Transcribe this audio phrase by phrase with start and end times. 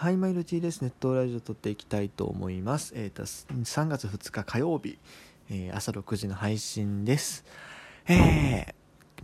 [0.00, 0.82] はい、マイルティーです。
[0.82, 2.92] ネットラジオ撮っていきたいと思います。
[2.94, 4.96] えっ、と、3月2日火曜日、
[5.50, 7.44] えー朝6時の配信です。
[8.06, 8.74] えー、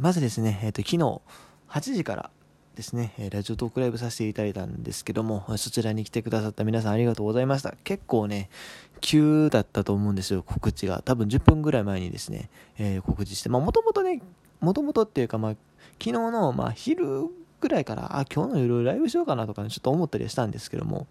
[0.00, 1.20] まずですね、えっ、と、昨日
[1.68, 2.30] 8時から
[2.74, 7.76] ですね、えラジオトークライブさせていただいたんですけども、そちらに来てくださった皆さんありがとうございました。
[7.84, 8.50] 結構ね、
[9.00, 11.02] 急だったと思うんですよ、告知が。
[11.04, 14.22] 多分10分ぐらい前にですね、えー告知して、まあ、もともとね、
[14.58, 17.28] もともとっていうか、まあ、昨日の、まあ、昼
[17.64, 21.06] ぐらいから、あ、今日の夜ライブしようかなとかね、ちょっと思ったりはしたんですけども、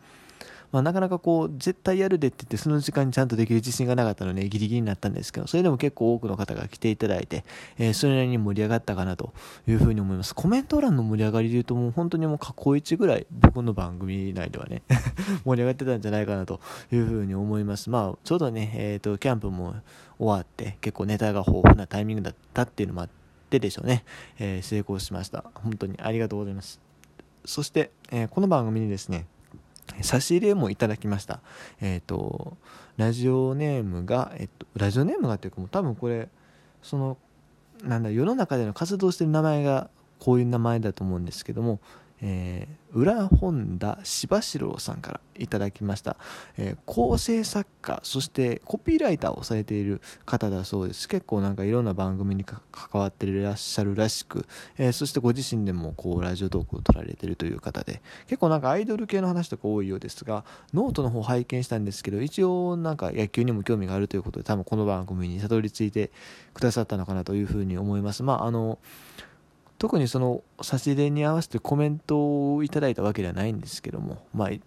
[0.72, 7.44] まあ、なかなかこう、絶対やるでって言って、その時間にちゃんとできる自信がなかったので、ギリギリになったんですけど、それでも結構多くの方が来ていただいて、
[7.78, 9.34] えーそれなりに盛り上がったかなと
[9.68, 10.34] いうふうに思います。
[10.34, 14.82] コメント欄の盛り上がりで言うと、もう本当にもう過去一ぐらい、僕の番組内ではね、
[15.46, 16.60] 盛り上がってたんじゃないかなと
[16.92, 17.90] いうふうに思います。
[17.90, 19.76] まあ、ちょうどね、えっ、と、キャンプも
[20.18, 23.23] 終わって、結構ネタが豊富なタイミングだったっていうのもあって
[23.60, 24.04] でしょうね、
[24.40, 25.46] えー成功しました。
[25.56, 26.80] 本当にありがとうございます。
[27.46, 29.26] そして、えーこの番組にですね、
[30.02, 31.42] 差し入れもいただきました。
[31.82, 32.58] えっ、と、
[32.98, 36.30] ラジオネームが、えっ、と、ラジオネームがっていうかもう多分これ、
[36.82, 37.18] その、
[37.84, 39.90] なんだ、世の中での活動してる名前が
[40.20, 41.80] こういう名前だと思うんですけども、
[42.26, 46.16] えー、裏本田柴四郎さんからいただきました、
[46.58, 51.10] えー構成作家そしてコピーライターをされている方だそうです。
[51.10, 52.62] 結構なんかいろんな番組に関
[52.94, 54.46] わっていらっしゃるらしく、
[54.78, 66.12] えーそしてご自身でもこうラジオトークを取られているという方で結構なんかアイドル系の話とか多いようですがノートの方拝見したんですけど一応なんか野球にも興味があるということで多分この番組にたどり着いて
[66.54, 68.24] くださったのかなというふうに思います。
[68.24, 68.80] まああの
[69.84, 74.62] 特にその差し入れに合わせてコメントをいただいたわけではないんですけども、まあえ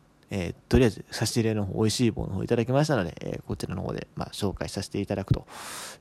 [0.50, 5.46] ーとりあえず差し入れの方美味しい棒の方いただきましたので、えーこちらの方で、まあ、紹介させていただくと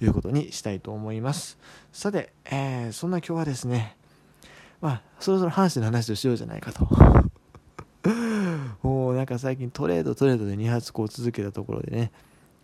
[0.02, 1.58] いうことにしたいと思います。
[1.94, 3.96] さて、えーそんな今日はですね
[4.82, 6.86] まあそろそろ阪神の話をしようじゃないかと。
[8.84, 12.12] もうなんか最近トレードトレードで2発こう続けたところでね、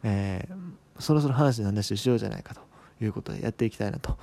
[0.03, 0.55] えー
[0.99, 2.61] そろそろ阪神の話をしようじゃないかと
[3.01, 4.17] いうことでやっていきたいなと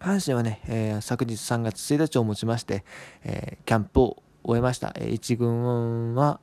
[0.00, 2.84] 阪神はね、えー昨日3月1日をもちまして、
[3.24, 4.94] えーキャンプを終えました。
[4.96, 6.40] え1軍は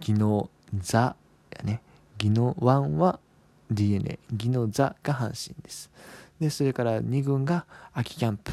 [0.00, 1.16] 技能座
[1.56, 1.82] やね。
[2.18, 3.18] 技能1は
[3.70, 4.18] DNA。
[4.32, 5.90] 技能座が阪神です。
[6.40, 8.52] で、それから2軍が秋キャンプ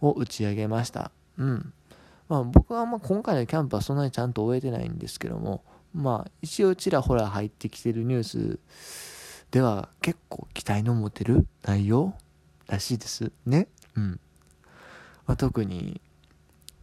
[0.00, 1.10] を打ち上げました。
[1.38, 1.72] うん。
[2.28, 5.62] まあ僕はま今回のキャンプはそんなにちゃんと終えてないんですけども、
[5.94, 8.58] まあ一応ちらほら入ってきてるニュース
[9.50, 12.14] では結構期待の持てる内容
[12.66, 13.68] らしいですね。
[13.96, 14.20] うん。
[15.26, 16.00] まあ、特に、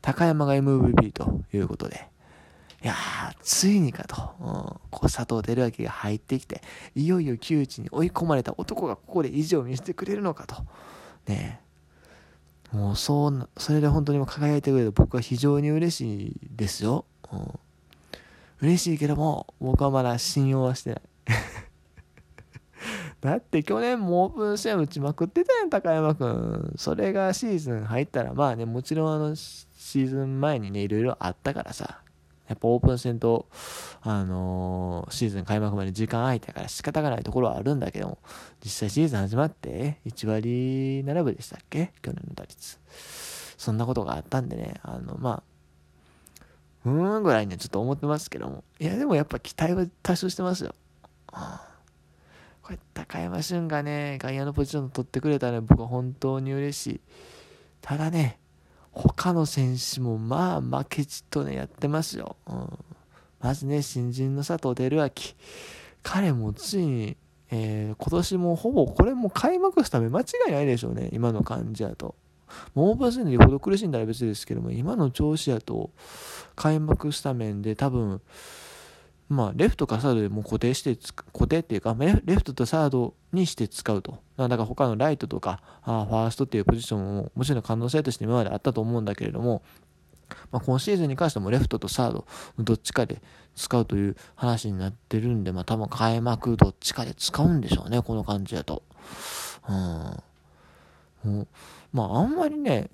[0.02, 2.10] 高山が MVP ということで、
[2.84, 6.62] いやー、ついにかと、うん、こう佐藤輝明が入ってきて、
[6.96, 10.56] いよいよ窮地に追い込まれた男がここで意地を見せてくれるのかと。
[11.28, 11.62] ね
[12.74, 17.06] えもうそうな、それで本当に輝いてくれて僕は非常に嬉しいですよ。
[17.32, 17.60] うん、
[18.62, 21.02] 嬉しいけども、僕はまだ信用はしてない。
[23.22, 26.74] だって去年もオープン戦打ちまくってたやん、高山くん。
[26.78, 32.00] それがシーズン入ったら、まあね、もちろんあの、シーズン前にね、いろいろあったからさ、
[32.48, 33.46] やっぱオープン戦と、
[34.02, 38.18] あのーシーズン開幕まで時間空いたから仕方がないところはあるんだけども、
[38.64, 41.92] 実際シーズン始まって、1割7分でしたっけ？
[42.02, 42.80] 去年の打率。
[43.58, 45.44] そんなことがあったんでね、あの、まあ、
[46.86, 50.74] うーんぐらいにはちょっと思ってますけども、いや、でもやっぱ期待は多少してますよ。
[51.34, 51.71] うん
[52.72, 57.02] これ高山俊がね外野のポジションを取ってくれたら、ね、僕は本当に嬉しい。
[57.82, 58.40] ただね
[58.92, 62.80] 他の選手もまあ負けじとねやってますよ、うん、
[63.42, 65.12] まずね新人の佐藤輝明。
[66.02, 67.18] 彼もついに、
[67.50, 72.16] えー今年もほぼこれも開幕しため間違いないでしょうね今の感じやと。
[72.74, 75.90] もうオープン戦でよほど苦しいんだら別ですけども今の調子やと
[76.56, 78.22] 開幕スタメンで多分
[79.32, 80.98] まあ、レフトかサードでも固定して、
[81.32, 84.20] 固定っていうか、レフトとサードにして使うと。
[84.36, 89.62] だから他のライトとか、あファーストっていうポジションももちろん可能性として今まであったと思うんだけれども、
[90.52, 92.26] まあ、今シーズンに関してもレフトとサード、
[92.60, 93.22] どっちかで
[93.56, 98.84] 使うという話になってるんで、まあ多分開幕どっちかで使うんでしょうね、この感じだと。
[99.70, 101.48] うん。
[101.94, 102.90] まああんまりね、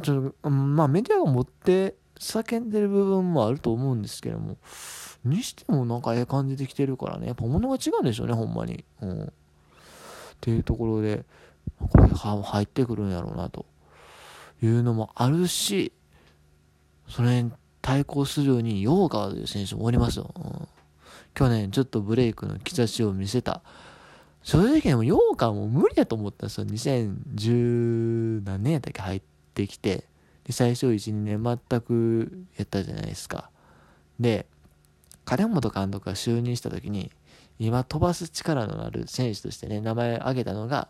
[0.00, 4.56] ちょっとまあメディアが持って叫んでる部分もあると思うんですけども、
[5.24, 8.84] にしてもなんかええ感じで来てるからね、やっぱ物が違うんでしょうね、ほんまに。
[9.00, 9.22] うん。
[9.24, 9.28] っ
[10.40, 11.24] ていうところで、
[11.78, 13.66] これは入ってくるんやろうな、と
[14.62, 15.92] いうのもあるし、
[17.08, 20.32] それに対抗するように、ヨーガーという選手もおりますよ。
[20.36, 20.68] うん、
[21.34, 23.62] 去年ちょっとブレイクの兆しを見せた。
[24.42, 26.66] 正直もヨーガーも無理だと思ったんですよ。
[26.66, 29.02] 2010何年やったっけ？
[29.02, 29.22] 入っ
[29.54, 30.08] てきて。
[30.44, 33.50] で、最初1、2年全くやったじゃないですか。
[34.18, 34.46] で、
[35.24, 37.10] 金本監督が就任した時に、
[37.58, 40.88] 今飛ばす力のある選手としてね、名前挙げたのが、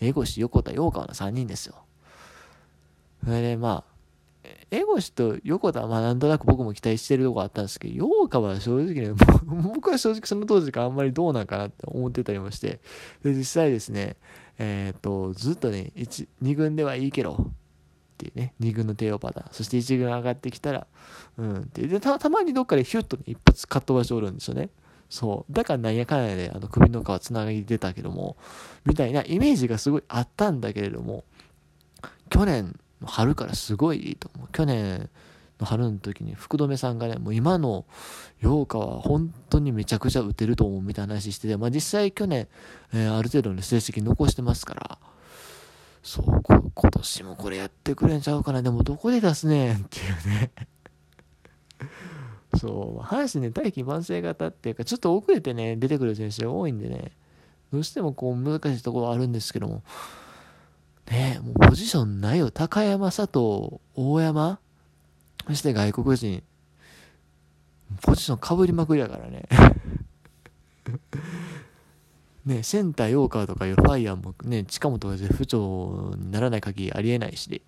[0.00, 1.74] 江越、横田、陽川の3人ですよ。
[3.24, 3.98] それでまあ、
[4.70, 9.12] 江越と横田はまあなんとなく僕も期待してるとこあったんですけど、陽川は正直ね、
[9.44, 12.80] 僕は正直その当時からあんまりどうなんかなって思ってたりもして、
[13.22, 14.16] で実際ですね、
[14.58, 17.50] えっ、と、ずっとね、1、2軍ではいいけど、
[18.18, 20.86] っていうね、2軍の帝王パターン、そして1軍上がってきたら、
[21.36, 24.70] うんってでた、たまにどっかでヒュッと、ね、一発カット場所おるんですよね。
[25.08, 25.52] そう。
[25.52, 28.36] だからなんやかんやで、あの首の皮つながり出たけども、
[28.84, 31.24] みたいなイメージがすごいあったんだけれども、
[32.28, 34.48] 去年の春からすごいいいと思う。
[34.52, 35.08] 去年
[35.60, 37.86] の春の時に福留さんがね、もう今の
[38.40, 42.48] 陽花は本当にめちゃくちゃ打てると思うみたいな話してて、まあ実際去年、
[42.92, 44.98] えー、ある程度の成績残してますから、
[46.08, 46.42] そう、
[46.74, 48.62] 今年もこれやってくれんちゃうかな。
[48.62, 50.50] でもどこで出すねんっていうね。
[52.58, 57.12] そう、阪神ね、大器晩成型っていうか、ちょっと遅れてね、出てくる選手が多いんでね、
[57.70, 59.82] どうしてもこう難しいところあるんですけども、
[61.10, 62.50] ねもうポジションないよ。
[62.50, 64.60] 高山、佐藤、大山、
[65.46, 66.42] そして外国人、
[68.00, 69.46] ポジションかぶりまくりやからね。
[72.48, 77.60] ね、センター、ヨーカーとかいうファイヤーもね、近本が絶不調にならない限りありえないしで、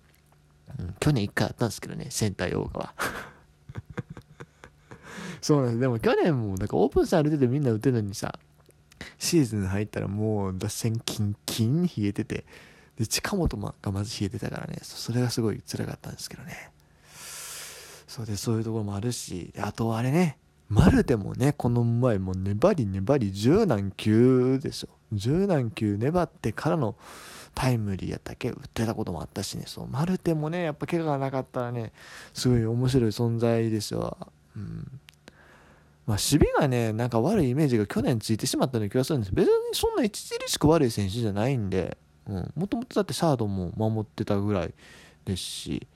[0.79, 2.93] うん、去年1回あったんですけどね、センター、ヨーカーは。
[5.39, 5.79] そうなんです。
[5.79, 8.39] でも去年も、なんかオープン戦ある程度みんな打てるのにさ、
[9.19, 12.45] シーズン入ったらもう打線キンキン冷えてて、
[12.97, 16.71] で、近本がまず冷えてたからね、それがすごい辛かったんですけどね。
[18.07, 20.37] そうで、そういうところもあるし、あとあれね、
[20.71, 24.89] 丸でもね、この前も粘り粘り10何球でしょ。
[25.13, 26.95] 10何球粘ってからの
[27.53, 28.49] タイムリーやったっけ？
[28.49, 31.91] 打ってたこともあったしね、そう、マルテもね、やっぱ怪我がなかったらね、
[32.33, 34.17] すごい面白い存在ですよ。
[34.55, 34.99] うん。
[36.07, 39.35] まあ、守備がね、なんか悪いイメージが去年ついてしまったような気がするんです。
[39.35, 41.97] 別にそんな著しく悪い選手じゃないんで、
[42.27, 42.51] うん。
[42.55, 44.73] もともとだってサードも守ってたぐらい
[45.25, 45.87] ですし、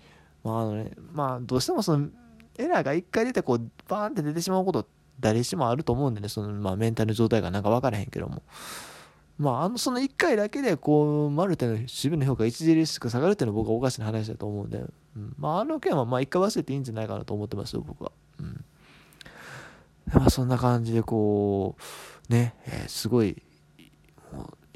[0.43, 2.09] まああのね、まあどうしてもその
[2.57, 4.87] エラーが1回出てこう、バーンって出てしまうこと
[5.19, 8.43] 誰しもあると思うんでね、そのまあメンタル状態がなんか分からへんけども。
[9.37, 18.11] まあ、あの、その1回だけで、こう、マルテの守備の評価著しく下がるっていうのは僕はおかしな話だと思うんで、うん、まあ、あの件はまあ1回忘れていいんじゃないかなと思ってますよ、僕は。
[18.39, 18.63] うん。
[20.13, 21.75] まあ、そんな感じで、こ
[22.29, 23.41] う、ね、えー、すごい、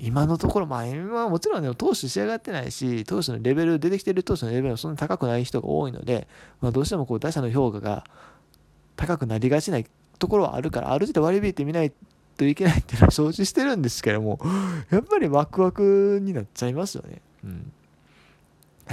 [0.02, 6.28] 今のところ、まあ、今はもちろんね、投手仕上がってないし、投手のレベル、出てきてる投手のレベルはそんなに高くない人が多いので、
[6.62, 8.04] まあ、どうしてもこう打者の評価が
[8.96, 9.80] 高くなりがちな
[10.18, 11.92] ところはあるから、ある程度割り引いてみない
[12.38, 14.40] といけないっていうのは承知してるんですけども、
[14.90, 17.22] やっぱりワクワクになっちゃいますよね。
[17.44, 17.72] うん。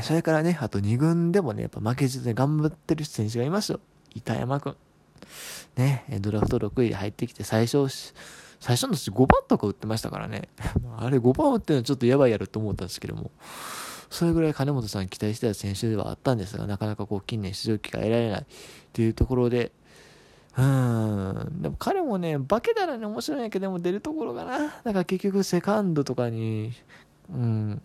[0.02, 3.80] それからね、あと2軍でもね、やっぱ負けずに頑張ってる選手がいますよ。
[4.14, 4.76] 板山くん。
[5.76, 7.86] ね、ドラフト6位で入ってきて最初、
[8.60, 10.48] 最初の5番とか打ってましたからね。
[10.98, 13.30] あれ5番打ってるのはちょっとやばいやろと思ったんですけども。
[14.08, 18.44] それぐらい金本さん期待してた選手ではあったんですが、なかなかこう近年出場機会得られないっ
[18.92, 19.72] ていうところで、
[20.56, 21.58] うん。
[21.60, 24.58] でも彼もね、化けたらね、面白いんやけど、でも出るところがな。
[24.58, 26.72] だから結局セカンドとかに、
[27.30, 27.82] うん、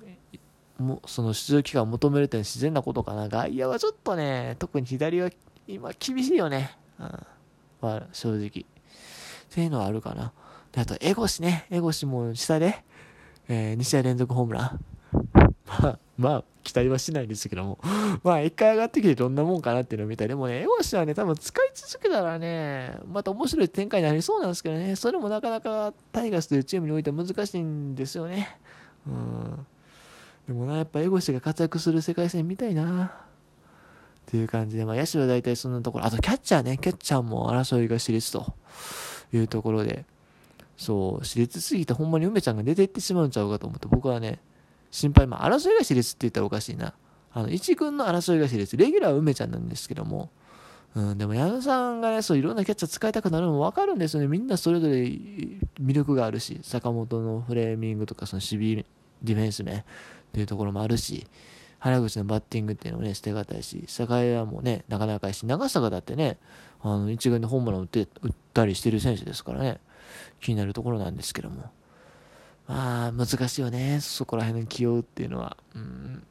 [0.77, 3.27] もその出場機会を求めるって自然なことかな。
[3.29, 5.29] 外野はちょっとね、特に左は
[5.67, 6.77] 今厳しいよね。
[7.00, 7.06] うん。
[7.81, 8.47] まあ、正直。
[8.47, 8.51] っ
[9.50, 10.31] ていうのはあるかな。
[10.72, 11.66] で、あと、エゴシね。
[11.70, 12.84] エゴシも下で、
[13.48, 14.86] えー、2試合連続ホームラン。
[15.82, 17.80] まあ、まあ、期待はしないんですけども。
[18.24, 20.28] まあ、一回上がってきてどんなもんかなっていうのを見たい。
[20.28, 28.58] でもね、エゴシはね、多分使い続けたらね、また面白い展開になりそうなんですけどね、それもなかなかタイガースというチームにおいては難しいんですよね。
[29.08, 29.68] うん。
[30.48, 33.06] でもな、やっぱエゴシが活躍する世界戦見たいな。
[33.06, 36.06] っていう感じで、まあ、野手は大体そんなところ。
[36.06, 38.54] あと、キャッチャーね、キャッチャーも争いが熾烈と
[39.34, 40.06] いうところで、
[40.78, 44.40] そう、熾烈すぎてほんまに梅ちゃんが出ていってしまうんちゃうかと思って、僕はね、
[44.92, 46.94] 心配、まあ、争いが熾烈って言ったらおかしいな。
[47.34, 48.78] あの、一軍の争いが熾烈。
[48.78, 50.30] レギュラーは梅ちゃんなんですけども、
[50.96, 54.28] うん、でも矢野さんがね、そういろんなキャッチャー使いたくなるのもわかるんですよね。
[54.28, 58.86] みんなそれぞれ魅力があるし、坂本のフレーミングとか、その守備
[59.24, 59.84] ディフェンス面っ
[60.34, 61.25] ていうところもあるし、
[61.80, 66.38] 原口のバッティングっていうのもね、捨てがたいし、坂井もね、なかなかいいし、長坂だってね、
[66.82, 69.80] あの、一軍でホームラン打って、打ったりしてる選手ですからね。
[70.40, 71.72] 気になるところなんですけども。
[72.68, 74.00] まあ、難しいよね。
[74.01, 75.58] そこら辺の起用っていうのは。
[75.75, 76.24] うん。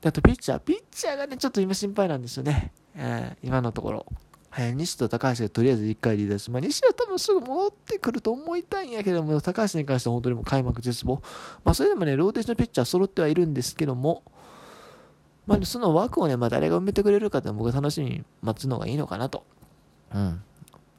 [0.00, 0.58] で、あと、ピッチャー。
[0.60, 2.72] ピッチャーがね、ちょっと今心配なんですよね。
[2.94, 4.06] えー、今のところ。
[4.56, 11.22] えー、西と高橋がとりあえず1回リーダーし、まあ、西は多分すぐ戻ってくると思いたいんやけども、高橋に関しては本当にもう開幕絶望。
[11.64, 14.22] まあ、それでもね、ローテーションピッチャー揃ってはいるんですけども、
[15.46, 19.44] まあ、その枠をね、まあ、誰が埋めてくれるかって僕は楽しみに待つのがいいのかなと。
[20.14, 20.42] うん。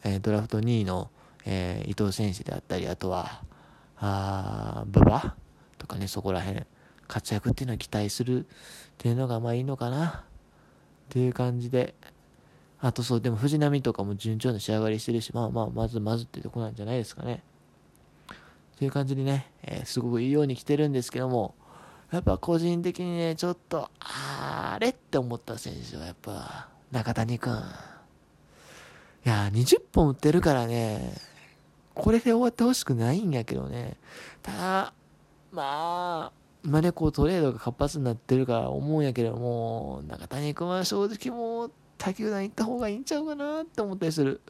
[0.04, 1.10] えー、ドラフト2位の、
[1.46, 3.42] えー、伊藤選手であったり、あとは、
[3.98, 5.36] あ馬場
[5.78, 6.66] とかね、そこら辺、
[7.08, 8.50] 活躍っていうのを期待するっ
[8.98, 10.12] ていうのがまあいいのかなっ
[11.10, 11.96] ていう感じで、
[12.82, 17.44] あとそう、でも藤波とかも順調な仕上がりしてるし、まあまあ、まずまずってとこなんじゃないですかね。
[18.76, 21.56] っていう感じでね、えー、すごくいいように来てるんですけども、
[22.12, 27.54] やっぱ個人的にね、ちょっと、あれって思った選手はやっぱ、中谷くん。
[27.54, 27.58] い
[29.26, 31.14] や、20本打ってるからね、
[32.00, 33.98] これで終わってほしくないんやけどね。
[34.42, 34.94] ただ、
[35.52, 36.32] まあ、
[36.64, 44.42] 今ね、こうトレードが活発になってるから思うんやけども、中谷君は正直もう他球団行った方がいいんちゃうかなって思ったりする。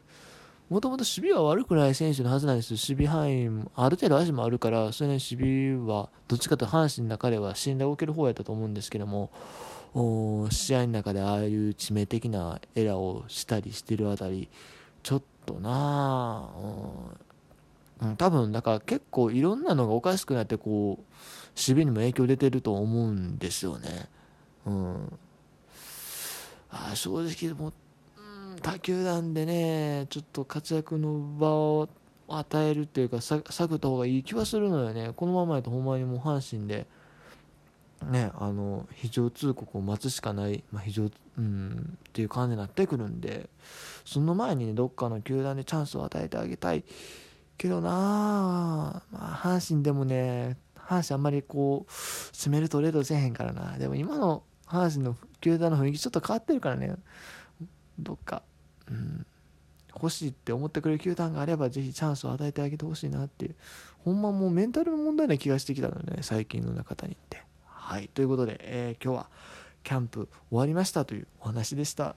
[0.70, 9.32] もともと守備は悪くない選手のはずなんです守備範囲も、ある程度足もあるから、それね、守備は、どっちかというと阪神の中では信頼を受ける方やったと思うんですけども、
[10.52, 14.48] 試合の中でああいう致命的なエラーをしたりしてるあたり、
[15.02, 17.29] ちょっとなぁ、うん、
[18.02, 21.04] うん多分、だから結構いろんなのがおかしくなって、こう、
[21.56, 24.08] 守備にも影響出てると思うんですよね。
[24.66, 25.20] うん。
[26.72, 27.74] あ正直もう
[28.62, 31.90] 他球団でね、ちょっと活躍の場を
[32.28, 33.42] 与えるっていうか、探
[33.76, 35.12] った方がいい気はするのよね。
[35.16, 36.88] このままやとほんまにもう阪神で、
[38.10, 43.50] ね、あの、非常通告を待つしかない、まあ、非常、うん、っていう感じになってくるんで、
[44.06, 46.84] その前にね、どっかの球団でチャンスを与えてあげたい
[47.60, 53.78] けどなまあ、阪神でもね、阪神あんまりこう、攻めるトレードせえへんからな。
[53.78, 56.96] でも今の阪神の球団の雰囲気ちょっと変わってるからね、
[58.00, 58.44] どっか、
[58.90, 59.26] うん、
[59.94, 63.56] 欲しいって思ってくれる球団があれば、ぜひチャンスを与えてあげてほしいなっていう、
[64.06, 67.44] ほんまもうメンタルの問題な気がしてきたのね、最近の中谷って。
[67.66, 69.30] はい、ということで、えー、今日は
[69.84, 72.16] キャンプ終わりましたというお話でした。